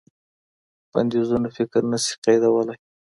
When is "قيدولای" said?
2.25-2.79